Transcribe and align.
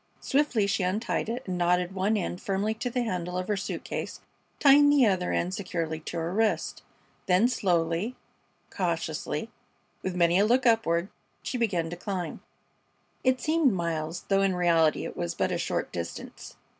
Swiftly 0.19 0.65
she 0.65 0.81
untied 0.81 1.29
it 1.29 1.43
and 1.45 1.59
knotted 1.59 1.91
one 1.93 2.17
end 2.17 2.41
firmly 2.41 2.73
to 2.73 2.89
the 2.89 3.03
handle 3.03 3.37
of 3.37 3.47
her 3.47 3.55
suit 3.55 3.83
case, 3.83 4.19
tying 4.59 4.89
the 4.89 5.05
other 5.05 5.31
end 5.31 5.53
securely 5.53 5.99
to 5.99 6.17
her 6.17 6.33
wrist. 6.33 6.81
Then 7.27 7.47
slowly, 7.47 8.15
cautiously, 8.71 9.51
with 10.01 10.15
many 10.15 10.39
a 10.39 10.45
look 10.47 10.65
upward, 10.65 11.09
she 11.43 11.55
began 11.59 11.91
to 11.91 11.95
climb. 11.95 12.41
It 13.23 13.39
seemed 13.39 13.73
miles, 13.73 14.23
though 14.27 14.41
in 14.41 14.55
reality 14.55 15.05
it 15.05 15.15
was 15.15 15.35
but 15.35 15.51
a 15.51 15.59
short 15.59 15.91
distance. 15.91 16.55